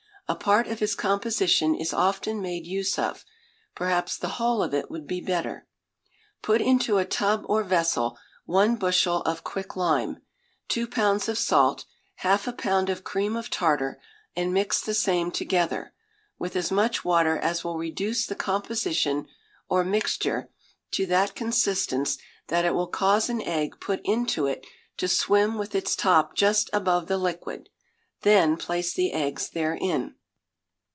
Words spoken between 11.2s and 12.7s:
of salt, half a